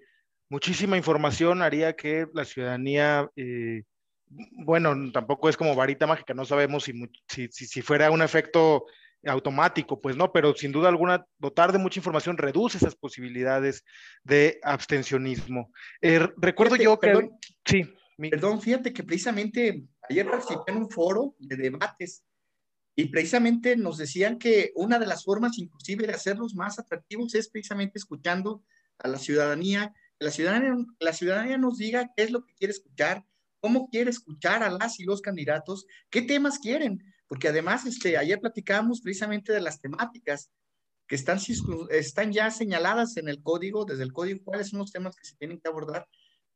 muchísima 0.49 0.97
información 0.97 1.61
haría 1.61 1.95
que 1.95 2.27
la 2.33 2.45
ciudadanía, 2.45 3.29
eh, 3.35 3.83
bueno, 4.27 5.11
tampoco 5.11 5.49
es 5.49 5.57
como 5.57 5.75
varita 5.75 6.07
mágica, 6.07 6.33
no 6.33 6.45
sabemos 6.45 6.83
si, 6.83 6.93
si, 7.27 7.47
si, 7.49 7.81
fuera 7.81 8.11
un 8.11 8.21
efecto 8.21 8.85
automático, 9.25 9.99
pues 9.99 10.15
no, 10.15 10.31
pero 10.31 10.53
sin 10.53 10.71
duda 10.71 10.89
alguna, 10.89 11.25
dotar 11.39 11.71
de 11.71 11.79
mucha 11.79 11.99
información 11.99 12.37
reduce 12.37 12.77
esas 12.77 12.95
posibilidades 12.95 13.83
de 14.23 14.59
abstencionismo. 14.63 15.71
Eh, 16.01 16.27
recuerdo 16.37 16.75
yo 16.75 16.99
que... 16.99 17.29
sí. 17.65 17.83
Perdón, 18.17 18.61
fíjate 18.61 18.93
que 18.93 19.03
precisamente 19.03 19.83
ayer 20.09 20.25
participé 20.25 20.71
en 20.71 20.77
un 20.77 20.89
foro 20.89 21.35
de 21.37 21.57
debates 21.57 22.23
y 22.95 23.05
precisamente 23.05 23.75
nos 23.75 23.97
decían 23.97 24.39
que 24.39 24.71
una 24.75 24.99
de 24.99 25.05
las 25.05 25.25
formas 25.25 25.57
inclusive 25.57 26.07
de 26.07 26.13
hacerlos 26.13 26.55
más 26.55 26.79
atractivos 26.79 27.35
es 27.35 27.49
precisamente 27.49 27.97
escuchando 27.97 28.63
a 28.99 29.09
la 29.09 29.17
ciudadanía, 29.17 29.93
la 30.19 30.31
ciudadanía, 30.31 30.73
la 30.99 31.13
ciudadanía 31.13 31.57
nos 31.57 31.77
diga 31.77 32.11
qué 32.15 32.23
es 32.23 32.31
lo 32.31 32.45
que 32.45 32.53
quiere 32.53 32.71
escuchar, 32.71 33.25
cómo 33.59 33.89
quiere 33.89 34.11
escuchar 34.11 34.63
a 34.63 34.69
las 34.69 34.99
y 34.99 35.03
los 35.03 35.21
candidatos, 35.21 35.85
qué 36.09 36.21
temas 36.21 36.57
quieren, 36.57 37.03
porque 37.27 37.49
además 37.49 37.85
este, 37.85 38.17
ayer 38.17 38.39
platicábamos 38.39 39.01
precisamente 39.01 39.51
de 39.51 39.61
las 39.61 39.81
temáticas 39.81 40.51
que 41.07 41.15
están, 41.15 41.39
están 41.89 42.31
ya 42.31 42.49
señaladas 42.49 43.17
en 43.17 43.27
el 43.27 43.43
código, 43.43 43.83
desde 43.83 44.03
el 44.03 44.13
código, 44.13 44.39
cuáles 44.45 44.69
son 44.69 44.79
los 44.79 44.91
temas 44.91 45.15
que 45.15 45.25
se 45.25 45.35
tienen 45.35 45.59
que 45.59 45.67
abordar 45.67 46.07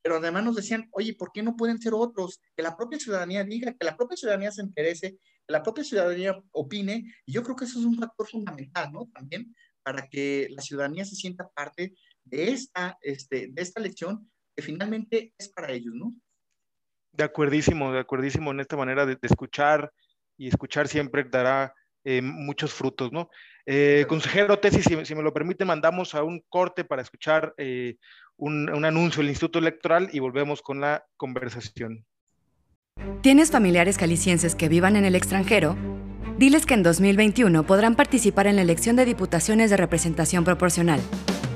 pero 0.01 0.17
además 0.17 0.43
nos 0.43 0.55
decían, 0.55 0.87
oye, 0.91 1.13
¿por 1.13 1.31
qué 1.31 1.43
no 1.43 1.55
pueden 1.55 1.79
ser 1.79 1.93
otros? 1.93 2.41
Que 2.55 2.63
la 2.63 2.75
propia 2.75 2.99
ciudadanía 2.99 3.43
diga, 3.43 3.73
que 3.73 3.85
la 3.85 3.97
propia 3.97 4.17
ciudadanía 4.17 4.51
se 4.51 4.61
interese, 4.61 5.11
que 5.11 5.17
la 5.49 5.63
propia 5.63 5.83
ciudadanía 5.83 6.41
opine, 6.51 7.03
y 7.25 7.33
yo 7.33 7.43
creo 7.43 7.55
que 7.55 7.65
eso 7.65 7.79
es 7.79 7.85
un 7.85 7.97
factor 7.97 8.27
fundamental, 8.27 8.91
¿no? 8.91 9.09
También 9.13 9.53
para 9.83 10.07
que 10.07 10.47
la 10.51 10.61
ciudadanía 10.61 11.03
se 11.05 11.15
sienta 11.15 11.49
parte 11.49 11.95
de 12.23 12.51
esta, 12.51 12.97
este, 13.01 13.47
de 13.51 13.61
esta 13.61 13.81
lección 13.81 14.29
que 14.55 14.61
finalmente 14.61 15.33
es 15.37 15.49
para 15.49 15.71
ellos, 15.71 15.93
¿no? 15.95 16.13
De 17.11 17.23
acuerdísimo, 17.23 17.91
de 17.91 17.99
acuerdísimo 17.99 18.51
en 18.51 18.59
esta 18.59 18.77
manera 18.77 19.05
de, 19.05 19.17
escuchar 19.21 19.91
y 20.37 20.47
escuchar 20.47 20.87
siempre 20.87 21.23
dará 21.23 21.73
eh, 22.03 22.21
muchos 22.21 22.71
frutos, 22.71 23.11
¿no? 23.11 23.29
Eh, 23.65 24.05
consejero 24.07 24.59
Tesis, 24.59 24.85
si, 24.85 25.05
si, 25.05 25.15
me 25.15 25.23
lo 25.23 25.33
permite, 25.33 25.65
mandamos 25.65 26.15
a 26.15 26.23
un 26.23 26.43
corte 26.49 26.85
para 26.85 27.01
escuchar 27.01 27.53
eh, 27.57 27.97
un, 28.37 28.85
anuncio 28.85 29.21
del 29.21 29.29
Instituto 29.29 29.59
Electoral 29.59 30.09
y 30.13 30.19
volvemos 30.19 30.61
con 30.61 30.79
la 30.79 31.05
conversación. 31.17 32.05
¿Tienes 33.21 33.51
familiares 33.51 33.97
calicienses 33.97 34.55
que 34.55 34.69
vivan 34.69 34.95
en 34.95 35.05
el 35.05 35.15
extranjero? 35.15 35.75
Diles 36.37 36.65
que 36.65 36.73
en 36.73 36.83
2021 36.83 37.63
podrán 37.63 37.95
participar 37.95 38.47
en 38.47 38.55
la 38.55 38.61
elección 38.61 38.95
de 38.95 39.03
diputaciones 39.03 39.69
de 39.69 39.77
representación 39.77 40.45
proporcional. 40.45 41.01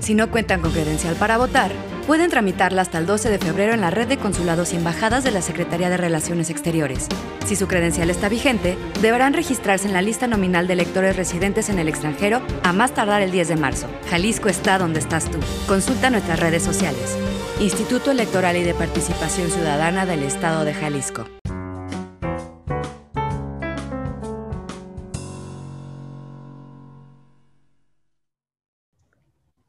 Si 0.01 0.13
no 0.13 0.29
cuentan 0.29 0.59
con 0.59 0.73
credencial 0.73 1.15
para 1.15 1.38
votar, 1.38 1.71
pueden 2.05 2.29
tramitarla 2.29 2.81
hasta 2.81 2.97
el 2.97 3.05
12 3.05 3.29
de 3.29 3.39
febrero 3.39 3.73
en 3.73 3.79
la 3.79 3.91
red 3.91 4.09
de 4.09 4.17
consulados 4.17 4.73
y 4.73 4.75
embajadas 4.75 5.23
de 5.23 5.31
la 5.31 5.41
Secretaría 5.41 5.89
de 5.89 5.95
Relaciones 5.95 6.50
Exteriores. 6.50 7.07
Si 7.45 7.55
su 7.55 7.67
credencial 7.67 8.09
está 8.09 8.27
vigente, 8.27 8.77
deberán 9.01 9.33
registrarse 9.33 9.88
en 9.88 9.93
la 9.93 10.01
lista 10.01 10.27
nominal 10.27 10.67
de 10.67 10.73
electores 10.73 11.15
residentes 11.15 11.69
en 11.69 11.79
el 11.79 11.88
extranjero 11.88 12.41
a 12.63 12.73
más 12.73 12.93
tardar 12.93 13.21
el 13.21 13.31
10 13.31 13.47
de 13.47 13.55
marzo. 13.55 13.88
Jalisco 14.09 14.50
está 14.50 14.77
donde 14.77 15.00
estás 15.00 15.31
tú. 15.31 15.39
Consulta 15.65 16.09
nuestras 16.09 16.41
redes 16.41 16.63
sociales. 16.63 17.17
Instituto 17.63 18.12
Electoral 18.12 18.58
y 18.58 18.63
de 18.63 18.74
Participación 18.74 19.50
Ciudadana 19.50 20.05
del 20.05 20.24
Estado 20.24 20.65
de 20.65 20.74
Jalisco. 20.74 21.24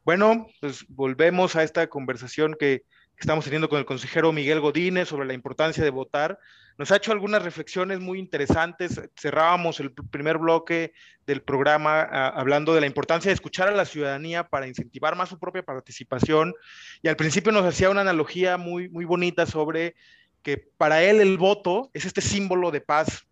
Bueno, 0.05 0.45
pues 0.61 0.85
volvemos 0.87 1.55
a 1.55 1.63
esta 1.63 1.87
conversación 1.87 2.55
que, 2.59 2.83
estamos 3.17 3.45
teniendo 3.45 3.69
con 3.69 3.79
el 3.79 3.85
consejero 3.85 4.33
Miguel 4.33 4.59
Godínez 4.59 5.07
sobre 5.07 5.25
la 5.25 5.33
importancia 5.33 5.83
de 5.83 5.89
votar. 5.89 6.37
Nos 6.77 6.91
ha 6.91 6.97
hecho 6.97 7.13
algunas 7.13 7.41
reflexiones 7.41 8.01
muy 8.01 8.19
interesantes. 8.19 9.01
Cerrábamos 9.17 9.79
el 9.79 9.93
primer 9.93 10.37
bloque 10.37 10.93
del 11.25 11.41
programa 11.41 12.01
hablando 12.01 12.75
de 12.75 12.81
la 12.81 12.87
importancia 12.87 13.29
de 13.29 13.33
escuchar 13.33 13.69
a 13.69 13.71
la 13.71 13.85
ciudadanía 13.85 14.47
para 14.49 14.67
incentivar 14.67 15.15
más 15.15 15.29
su 15.29 15.39
propia 15.39 15.63
participación. 15.63 16.53
Y 17.01 17.07
al 17.07 17.15
principio 17.15 17.53
nos 17.53 17.65
hacía 17.65 17.89
una 17.89 18.01
analogía 18.01 18.57
muy, 18.57 18.89
muy 18.89 19.05
bonita 19.05 19.45
sobre 19.45 19.95
que 20.43 20.57
para 20.57 21.01
él 21.01 21.21
el 21.21 21.37
voto 21.37 21.89
es 21.93 22.05
este 22.05 22.21
símbolo 22.21 22.69
de 22.69 22.81
paz 22.81 23.25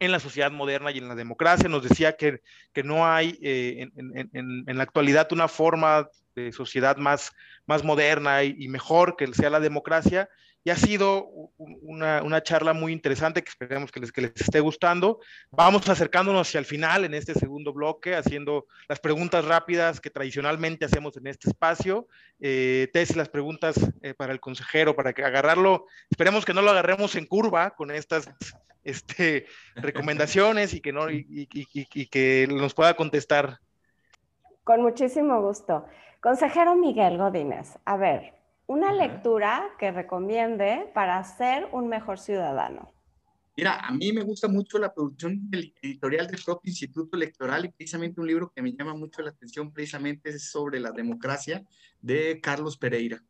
en 0.00 0.12
la 0.12 0.18
sociedad 0.18 0.50
moderna 0.50 0.90
y 0.90 0.98
en 0.98 1.08
la 1.08 1.14
democracia. 1.14 1.68
Nos 1.68 1.88
decía 1.88 2.16
que, 2.16 2.40
que 2.72 2.82
no 2.82 3.06
hay 3.06 3.38
eh, 3.42 3.88
en, 3.96 4.16
en, 4.16 4.64
en, 4.66 4.76
la 4.76 4.82
actualidad 4.82 5.30
una 5.32 5.46
forma 5.46 6.08
de 6.34 6.52
sociedad 6.52 6.96
más, 6.96 7.32
más 7.66 7.84
moderna 7.84 8.42
y, 8.42 8.66
mejor 8.68 9.14
que 9.16 9.32
sea 9.34 9.50
la 9.50 9.60
democracia. 9.60 10.28
Y 10.62 10.68
ha 10.68 10.76
sido 10.76 11.26
una, 11.56 12.22
una 12.22 12.42
charla 12.42 12.74
muy 12.74 12.92
interesante 12.92 13.42
que 13.42 13.48
esperemos 13.48 13.90
que 13.90 14.00
les, 14.00 14.12
que 14.12 14.20
les, 14.20 14.32
esté 14.36 14.60
gustando. 14.60 15.20
Vamos 15.50 15.88
acercándonos 15.88 16.48
hacia 16.48 16.58
el 16.58 16.66
final 16.66 17.04
en 17.06 17.14
este 17.14 17.32
segundo 17.32 17.72
bloque, 17.72 18.14
haciendo 18.14 18.66
las 18.86 19.00
preguntas 19.00 19.44
rápidas 19.46 20.00
que 20.00 20.10
tradicionalmente 20.10 20.84
hacemos 20.84 21.16
en 21.16 21.28
este 21.28 21.48
espacio. 21.48 22.08
Eh, 22.40 22.88
Tess, 22.92 23.16
las 23.16 23.30
preguntas 23.30 23.76
eh, 24.02 24.12
para 24.12 24.34
el 24.34 24.40
consejero, 24.40 24.94
para 24.94 25.14
que 25.14 25.24
agarrarlo, 25.24 25.86
esperemos 26.10 26.44
que 26.44 26.52
no 26.52 26.60
lo 26.60 26.70
agarremos 26.70 27.16
en 27.16 27.24
curva 27.24 27.70
con 27.70 27.90
estas 27.90 28.30
este, 28.90 29.46
recomendaciones 29.76 30.74
y 30.74 30.80
que, 30.80 30.92
no, 30.92 31.10
y, 31.10 31.46
que 32.10 32.46
nos 32.50 32.74
pueda 32.74 32.94
contestar. 32.94 33.58
Con 34.64 34.82
muchísimo 34.82 35.40
gusto. 35.40 35.86
Consejero 36.20 36.74
Miguel 36.74 37.16
Godínez, 37.16 37.78
a 37.86 37.96
ver, 37.96 38.34
una 38.66 38.92
lectura 38.92 39.70
que 39.78 39.90
recomiende 39.90 40.90
para 40.94 41.22
ser 41.24 41.66
un 41.72 41.88
mejor 41.88 42.18
ciudadano. 42.18 42.92
Mira, 43.56 43.80
a 43.80 43.90
mí 43.90 44.12
me 44.12 44.22
gusta 44.22 44.48
mucho 44.48 44.78
la 44.78 44.94
producción 44.94 45.50
editorial 45.82 46.26
del 46.26 46.40
propio 46.42 46.70
Instituto 46.70 47.16
Electoral 47.16 47.64
y 47.64 47.68
precisamente 47.68 48.20
un 48.20 48.26
libro 48.26 48.52
que 48.54 48.62
me 48.62 48.72
llama 48.72 48.94
mucho 48.94 49.22
la 49.22 49.30
atención 49.30 49.72
precisamente 49.72 50.30
es 50.30 50.50
sobre 50.50 50.78
la 50.78 50.92
democracia 50.92 51.64
de 52.00 52.40
Carlos 52.40 52.78
Pereira. 52.78 53.22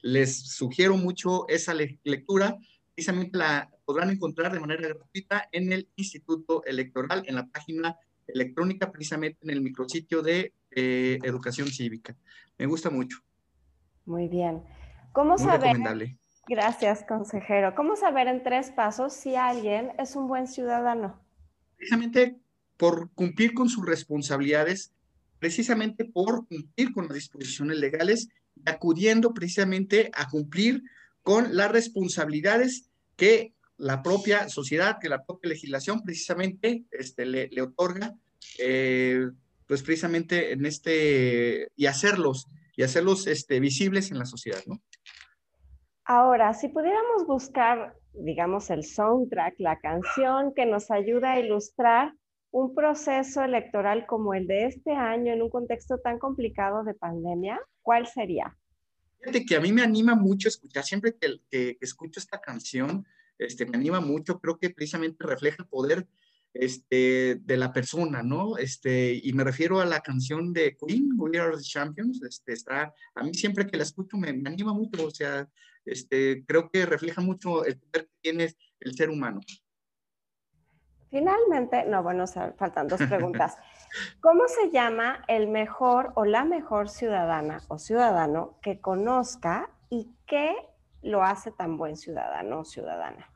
Les 0.00 0.50
sugiero 0.50 0.96
mucho 0.96 1.48
esa 1.48 1.74
lectura, 1.74 2.56
precisamente 2.94 3.38
la 3.38 3.70
podrán 3.88 4.10
encontrar 4.10 4.52
de 4.52 4.60
manera 4.60 4.86
gratuita 4.86 5.48
en 5.50 5.72
el 5.72 5.88
Instituto 5.96 6.62
Electoral, 6.66 7.22
en 7.26 7.36
la 7.36 7.46
página 7.46 7.96
electrónica, 8.26 8.92
precisamente 8.92 9.38
en 9.40 9.48
el 9.48 9.62
micrositio 9.62 10.20
de 10.20 10.52
eh, 10.70 11.18
Educación 11.22 11.68
Cívica. 11.68 12.14
Me 12.58 12.66
gusta 12.66 12.90
mucho. 12.90 13.16
Muy 14.04 14.28
bien. 14.28 14.62
¿Cómo 15.12 15.38
saber 15.38 15.78
Gracias, 16.46 17.02
consejero. 17.08 17.74
¿Cómo 17.74 17.96
saber 17.96 18.28
en 18.28 18.42
tres 18.42 18.70
pasos 18.70 19.14
si 19.14 19.36
alguien 19.36 19.92
es 19.98 20.16
un 20.16 20.28
buen 20.28 20.48
ciudadano? 20.48 21.18
Precisamente 21.78 22.36
por 22.76 23.10
cumplir 23.12 23.54
con 23.54 23.70
sus 23.70 23.86
responsabilidades, 23.86 24.92
precisamente 25.38 26.04
por 26.04 26.46
cumplir 26.46 26.92
con 26.92 27.06
las 27.06 27.14
disposiciones 27.14 27.78
legales 27.78 28.28
y 28.54 28.68
acudiendo 28.68 29.32
precisamente 29.32 30.10
a 30.12 30.28
cumplir 30.28 30.82
con 31.22 31.56
las 31.56 31.72
responsabilidades 31.72 32.90
que 33.16 33.54
la 33.78 34.02
propia 34.02 34.48
sociedad, 34.48 34.98
que 35.00 35.08
la 35.08 35.24
propia 35.24 35.50
legislación 35.50 36.02
precisamente 36.02 36.84
este, 36.90 37.24
le, 37.24 37.48
le 37.48 37.62
otorga, 37.62 38.14
eh, 38.58 39.30
pues 39.66 39.82
precisamente 39.82 40.52
en 40.52 40.66
este, 40.66 41.68
y 41.76 41.86
hacerlos, 41.86 42.48
y 42.76 42.82
hacerlos 42.82 43.26
este, 43.26 43.60
visibles 43.60 44.10
en 44.10 44.18
la 44.18 44.26
sociedad, 44.26 44.60
¿no? 44.66 44.80
Ahora, 46.04 46.54
si 46.54 46.68
pudiéramos 46.68 47.26
buscar, 47.26 47.94
digamos, 48.14 48.70
el 48.70 48.82
soundtrack, 48.82 49.56
la 49.58 49.78
canción 49.78 50.54
que 50.54 50.64
nos 50.64 50.90
ayuda 50.90 51.32
a 51.32 51.40
ilustrar 51.40 52.14
un 52.50 52.74
proceso 52.74 53.42
electoral 53.42 54.06
como 54.06 54.32
el 54.32 54.46
de 54.46 54.66
este 54.66 54.92
año 54.92 55.32
en 55.34 55.42
un 55.42 55.50
contexto 55.50 55.98
tan 55.98 56.18
complicado 56.18 56.82
de 56.82 56.94
pandemia, 56.94 57.60
¿cuál 57.82 58.06
sería? 58.06 58.56
Fíjate 59.18 59.44
que 59.44 59.56
a 59.56 59.60
mí 59.60 59.72
me 59.72 59.82
anima 59.82 60.14
mucho 60.14 60.48
escuchar, 60.48 60.84
siempre 60.84 61.14
que, 61.14 61.40
que, 61.50 61.76
escucho 61.80 62.20
esta 62.20 62.40
canción, 62.40 63.04
este, 63.38 63.66
me 63.66 63.76
anima 63.76 64.00
mucho, 64.00 64.40
creo 64.40 64.58
que 64.58 64.70
precisamente 64.70 65.24
refleja 65.24 65.62
el 65.62 65.68
poder 65.68 66.06
este, 66.54 67.36
de 67.40 67.56
la 67.56 67.72
persona, 67.72 68.22
¿no? 68.22 68.56
Este, 68.56 69.20
y 69.22 69.32
me 69.32 69.44
refiero 69.44 69.80
a 69.80 69.86
la 69.86 70.00
canción 70.00 70.52
de 70.52 70.76
Queen, 70.76 71.10
We 71.16 71.38
Are 71.38 71.56
the 71.56 71.62
Champions, 71.62 72.22
este, 72.22 72.52
está, 72.52 72.92
a 73.14 73.22
mí 73.22 73.34
siempre 73.34 73.66
que 73.66 73.76
la 73.76 73.84
escucho 73.84 74.16
me, 74.16 74.32
me 74.32 74.48
anima 74.48 74.72
mucho, 74.72 75.06
o 75.06 75.10
sea, 75.10 75.48
este, 75.84 76.44
creo 76.46 76.70
que 76.70 76.86
refleja 76.86 77.20
mucho 77.20 77.64
el 77.64 77.78
poder 77.78 78.06
que 78.06 78.14
tiene 78.20 78.54
el 78.80 78.94
ser 78.94 79.10
humano. 79.10 79.40
Finalmente, 81.10 81.84
no, 81.86 82.02
bueno, 82.02 82.26
faltan 82.26 82.86
dos 82.86 83.00
preguntas. 83.00 83.56
¿Cómo 84.20 84.46
se 84.46 84.70
llama 84.70 85.24
el 85.26 85.48
mejor 85.48 86.12
o 86.16 86.26
la 86.26 86.44
mejor 86.44 86.90
ciudadana 86.90 87.62
o 87.68 87.78
ciudadano 87.78 88.58
que 88.60 88.80
conozca 88.80 89.70
y 89.88 90.10
qué 90.26 90.54
lo 91.08 91.22
hace 91.22 91.50
tan 91.50 91.76
buen 91.76 91.96
ciudadano 91.96 92.60
o 92.60 92.64
ciudadana? 92.64 93.28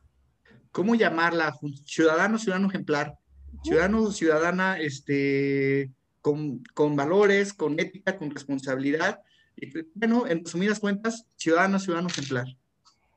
¿Cómo 0.70 0.94
llamarla? 0.94 1.54
Ciudadano, 1.84 2.38
ciudadano 2.38 2.68
ejemplar. 2.68 3.18
Ciudadano, 3.62 4.10
ciudadana, 4.10 4.78
este, 4.78 5.90
con, 6.20 6.62
con 6.74 6.96
valores, 6.96 7.52
con 7.52 7.78
ética, 7.78 8.16
con 8.16 8.30
responsabilidad 8.30 9.20
y 9.56 9.70
bueno, 9.94 10.26
en 10.26 10.44
resumidas 10.44 10.80
cuentas, 10.80 11.26
ciudadano, 11.36 11.78
ciudadano 11.78 12.08
ejemplar. 12.08 12.46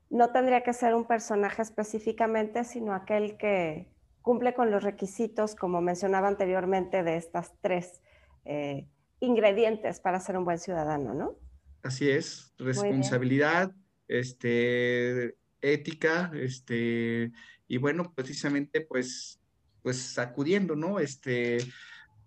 No 0.10 0.32
tendría 0.32 0.62
que 0.62 0.74
ser 0.74 0.94
un 0.94 1.06
personaje 1.06 1.62
específicamente, 1.62 2.64
sino 2.64 2.94
aquel 2.94 3.38
que 3.38 3.88
cumple 4.22 4.54
con 4.54 4.72
los 4.72 4.84
requisitos, 4.84 5.56
como 5.56 5.82
mencionaba 5.82 6.28
anteriormente, 6.28 7.04
de 7.04 7.18
estas 7.18 7.54
tres 7.62 8.02
eh, 8.44 8.88
ingredientes 9.20 10.00
para 10.00 10.20
ser 10.20 10.38
un 10.38 10.46
buen 10.46 10.60
ciudadano, 10.60 11.14
¿no? 11.14 11.36
Así 11.84 12.10
es, 12.10 12.54
responsabilidad, 12.58 13.72
este, 14.08 15.36
ética, 15.62 16.32
este, 16.36 17.32
y 17.68 17.78
bueno, 17.78 18.14
precisamente 18.14 18.82
pues, 18.82 19.40
pues 19.82 20.18
acudiendo, 20.20 20.76
¿no? 20.76 21.00
Este, 21.00 21.58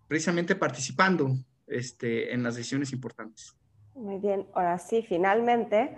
precisamente 0.08 0.54
participando 0.54 1.36
este, 1.66 2.32
en 2.32 2.42
las 2.42 2.56
decisiones 2.56 2.92
importantes. 2.92 3.54
Muy 3.94 4.18
bien, 4.18 4.46
ahora 4.54 4.78
sí, 4.78 5.02
finalmente, 5.02 5.96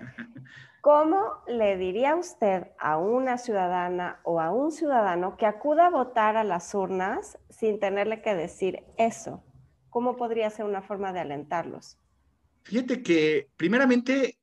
¿cómo 0.80 1.42
le 1.46 1.76
diría 1.76 2.16
usted 2.16 2.68
a 2.78 2.96
una 2.96 3.36
ciudadana 3.36 4.20
o 4.24 4.40
a 4.40 4.50
un 4.50 4.72
ciudadano 4.72 5.36
que 5.36 5.46
acuda 5.46 5.86
a 5.86 5.90
votar 5.90 6.36
a 6.36 6.44
las 6.44 6.74
urnas 6.74 7.38
sin 7.50 7.78
tenerle 7.78 8.22
que 8.22 8.34
decir 8.34 8.84
eso? 8.96 9.44
¿Cómo 9.90 10.16
podría 10.16 10.48
ser 10.48 10.64
una 10.64 10.80
forma 10.82 11.12
de 11.12 11.20
alentarlos? 11.20 11.98
Fíjate 12.62 13.02
que 13.02 13.50
primeramente, 13.56 14.39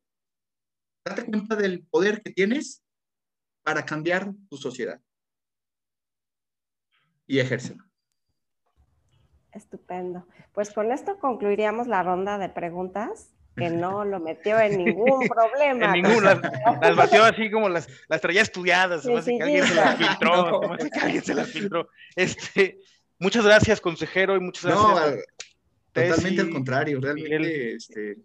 date 1.09 1.25
cuenta 1.25 1.55
del 1.55 1.83
poder 1.83 2.21
que 2.21 2.31
tienes 2.31 2.83
para 3.63 3.85
cambiar 3.85 4.33
tu 4.49 4.57
sociedad 4.57 5.01
y 7.27 7.39
ejércelo. 7.39 7.83
Estupendo. 9.51 10.25
Pues 10.53 10.71
con 10.71 10.91
esto 10.91 11.19
concluiríamos 11.19 11.87
la 11.87 12.03
ronda 12.03 12.37
de 12.37 12.49
preguntas 12.49 13.33
que 13.55 13.69
no 13.69 14.05
lo 14.05 14.19
metió 14.19 14.59
en 14.59 14.77
ningún 14.77 15.27
problema. 15.27 15.85
en 15.85 15.91
ningún, 16.03 16.23
las, 16.23 16.39
las, 16.81 16.95
batió 16.95 17.23
así 17.23 17.51
como 17.51 17.67
las, 17.69 17.87
las 18.07 18.21
traía 18.21 18.41
estudiadas, 18.41 19.03
sí, 19.03 19.11
sí, 19.23 19.37
que 19.37 19.43
alguien 19.43 19.65
se 19.65 19.75
las 19.75 19.95
filtró, 19.97 20.61
no. 20.61 20.77
que 20.77 20.99
alguien 20.99 21.23
se 21.23 21.35
las 21.35 21.49
filtró. 21.49 21.89
Este, 22.15 22.79
muchas 23.19 23.45
gracias, 23.45 23.81
consejero, 23.81 24.35
y 24.35 24.39
muchas 24.39 24.65
gracias. 24.65 24.87
No, 24.87 24.97
al, 24.97 25.23
totalmente 25.91 26.41
al 26.41 26.49
contrario, 26.51 27.01
realmente, 27.01 27.73
este, 27.73 28.17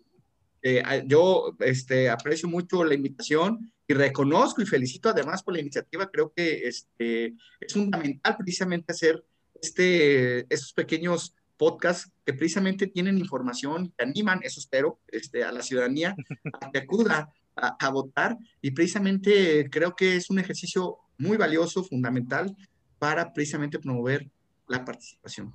eh, 0.63 0.83
yo 1.07 1.57
este, 1.61 2.09
aprecio 2.09 2.49
mucho 2.49 2.85
la 2.85 2.95
invitación 2.95 3.73
y 3.87 3.95
reconozco 3.95 4.63
y 4.63 4.67
felicito 4.67 5.09
además 5.09 5.43
por 5.43 5.55
la 5.55 5.61
iniciativa, 5.61 6.11
creo 6.11 6.33
que 6.33 6.69
este, 6.69 7.35
es 7.61 7.73
fundamental 7.73 8.37
precisamente 8.37 8.93
hacer 8.93 9.25
este, 9.61 10.41
estos 10.53 10.73
pequeños 10.73 11.35
podcasts 11.57 12.11
que 12.25 12.33
precisamente 12.33 12.87
tienen 12.87 13.19
información, 13.19 13.93
que 13.97 14.05
animan, 14.05 14.41
eso 14.43 14.61
espero, 14.61 15.01
este, 15.09 15.45
a 15.45 15.53
la 15.53 15.63
ciudadanía 15.63 16.17
a 16.61 16.71
que 16.71 16.79
acuda 16.79 17.33
a, 17.55 17.91
votar 17.91 18.39
y 18.63 18.71
precisamente 18.71 19.69
creo 19.71 19.95
que 19.95 20.17
es 20.17 20.31
un 20.31 20.39
ejercicio 20.39 20.99
muy 21.19 21.37
valioso, 21.37 21.85
fundamental 21.85 22.57
para 22.99 23.33
precisamente 23.33 23.79
promover 23.79 24.31
la 24.69 24.85
participación. 24.85 25.55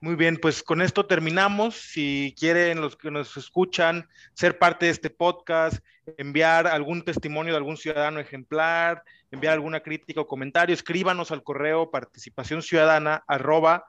Muy 0.00 0.14
bien, 0.14 0.36
pues 0.36 0.62
con 0.62 0.82
esto 0.82 1.06
terminamos. 1.06 1.74
Si 1.74 2.34
quieren 2.38 2.82
los 2.82 2.96
que 2.96 3.10
nos 3.10 3.34
escuchan 3.36 4.08
ser 4.34 4.58
parte 4.58 4.86
de 4.86 4.92
este 4.92 5.08
podcast, 5.08 5.78
enviar 6.18 6.66
algún 6.66 7.02
testimonio 7.02 7.54
de 7.54 7.56
algún 7.56 7.78
ciudadano 7.78 8.20
ejemplar, 8.20 9.02
enviar 9.30 9.54
alguna 9.54 9.80
crítica 9.80 10.20
o 10.20 10.26
comentario, 10.26 10.74
escríbanos 10.74 11.32
al 11.32 11.42
correo 11.42 11.90
participación 11.90 12.60
ciudadana 12.60 13.24
arroba 13.26 13.86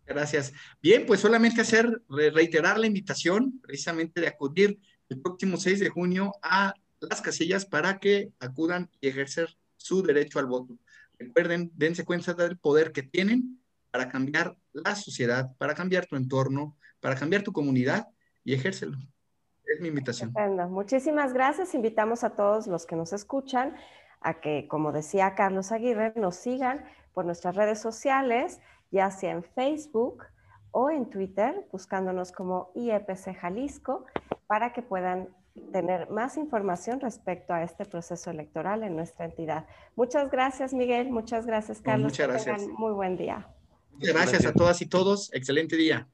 Gracias. 0.06 0.52
Bien, 0.80 1.04
pues 1.06 1.20
solamente 1.20 1.60
hacer, 1.60 2.02
reiterar 2.08 2.78
la 2.78 2.86
invitación 2.86 3.60
precisamente 3.60 4.20
de 4.20 4.28
acudir 4.28 4.78
el 5.08 5.20
próximo 5.20 5.56
6 5.56 5.80
de 5.80 5.88
junio 5.90 6.32
a 6.42 6.74
las 7.00 7.20
casillas 7.20 7.66
para 7.66 7.98
que 7.98 8.30
acudan 8.40 8.90
y 9.00 9.08
ejercer 9.08 9.56
su 9.76 10.02
derecho 10.02 10.38
al 10.38 10.46
voto. 10.46 10.78
Recuerden, 11.26 11.70
dense 11.74 12.04
cuenta 12.04 12.34
del 12.34 12.58
poder 12.58 12.92
que 12.92 13.02
tienen 13.02 13.62
para 13.90 14.08
cambiar 14.08 14.56
la 14.72 14.94
sociedad, 14.94 15.54
para 15.58 15.74
cambiar 15.74 16.06
tu 16.06 16.16
entorno, 16.16 16.76
para 17.00 17.14
cambiar 17.14 17.42
tu 17.42 17.52
comunidad 17.52 18.08
y 18.44 18.54
ejércelo. 18.54 18.96
Es 19.64 19.80
mi 19.80 19.88
invitación. 19.88 20.30
Estupendo. 20.30 20.68
Muchísimas 20.68 21.32
gracias. 21.32 21.74
Invitamos 21.74 22.24
a 22.24 22.30
todos 22.30 22.66
los 22.66 22.86
que 22.86 22.96
nos 22.96 23.12
escuchan 23.12 23.76
a 24.20 24.40
que, 24.40 24.66
como 24.68 24.92
decía 24.92 25.34
Carlos 25.34 25.72
Aguirre, 25.72 26.12
nos 26.16 26.36
sigan 26.36 26.84
por 27.12 27.24
nuestras 27.24 27.56
redes 27.56 27.80
sociales 27.80 28.60
ya 28.92 29.10
sea 29.10 29.32
en 29.32 29.42
Facebook 29.42 30.24
o 30.70 30.90
en 30.90 31.10
Twitter, 31.10 31.66
buscándonos 31.72 32.30
como 32.30 32.70
IEPC 32.74 33.34
Jalisco, 33.36 34.04
para 34.46 34.72
que 34.72 34.82
puedan 34.82 35.28
tener 35.72 36.10
más 36.10 36.36
información 36.36 37.00
respecto 37.00 37.52
a 37.52 37.62
este 37.62 37.84
proceso 37.84 38.30
electoral 38.30 38.82
en 38.82 38.96
nuestra 38.96 39.24
entidad. 39.24 39.66
Muchas 39.96 40.30
gracias, 40.30 40.72
Miguel. 40.72 41.10
Muchas 41.10 41.46
gracias, 41.46 41.80
Carlos. 41.80 42.12
Muchas 42.12 42.28
gracias. 42.28 42.68
muy 42.68 42.92
buen 42.92 43.16
día. 43.16 43.48
Muchas 43.92 44.14
gracias 44.14 44.46
a 44.46 44.52
todas 44.52 44.80
y 44.82 44.86
todos. 44.86 45.32
Excelente 45.34 45.76
día. 45.76 46.08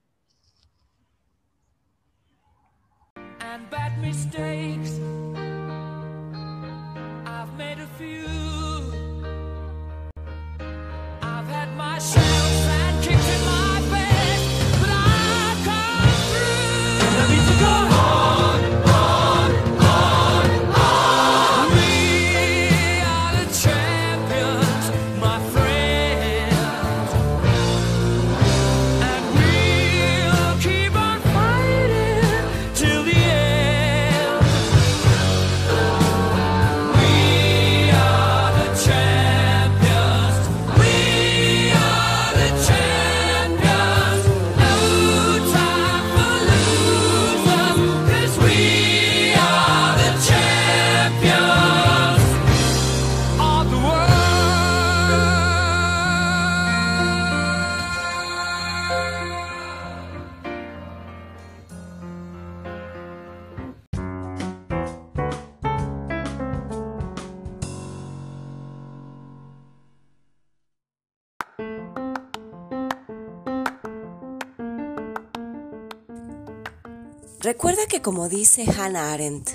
Recuerda 77.41 77.87
que 77.87 78.03
como 78.03 78.29
dice 78.29 78.65
Hannah 78.65 79.13
Arendt, 79.13 79.51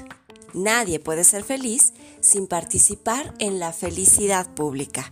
nadie 0.53 1.01
puede 1.01 1.25
ser 1.25 1.43
feliz 1.43 1.91
sin 2.21 2.47
participar 2.47 3.33
en 3.39 3.59
la 3.59 3.73
felicidad 3.73 4.49
pública. 4.55 5.11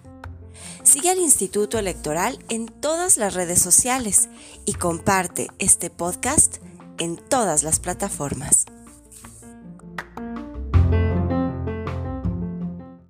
Sigue 0.82 1.10
al 1.10 1.20
Instituto 1.20 1.78
Electoral 1.78 2.40
en 2.48 2.68
todas 2.68 3.18
las 3.18 3.34
redes 3.34 3.62
sociales 3.62 4.30
y 4.66 4.74
comparte 4.74 5.50
este 5.60 5.90
podcast 5.90 6.60
en 6.98 7.18
todas 7.18 7.64
las 7.64 7.82
plataformas. 7.82 8.66